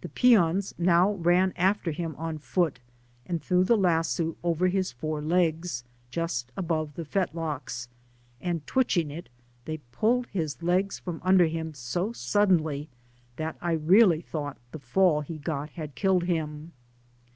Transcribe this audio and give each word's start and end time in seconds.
The 0.00 0.08
peons 0.08 0.74
now 0.78 1.12
ran 1.12 1.52
after 1.54 1.92
him 1.92 2.16
on 2.18 2.38
foot, 2.38 2.80
and 3.24 3.40
threw 3.40 3.62
the 3.62 3.76
lasso 3.76 4.36
over 4.42 4.66
his 4.66 4.90
four 4.90 5.22
legs, 5.22 5.84
just 6.10 6.50
above 6.56 6.94
the 6.94 7.04
fetlocks, 7.04 7.86
and, 8.40 8.66
twitching 8.66 9.12
it, 9.12 9.28
they 9.64 9.76
pulled 9.92 10.26
his 10.26 10.60
legs 10.60 10.98
from 10.98 11.20
under 11.22 11.46
him 11.46 11.72
so 11.72 12.12
suddenly, 12.12 12.88
that 13.36 13.54
I 13.60 13.74
really 13.74 14.22
thought 14.22 14.56
the 14.72 14.80
fall 14.80 15.20
he 15.20 15.38
got 15.38 15.70
had 15.70 15.94
killed 15.94 16.24
him. 16.24 16.72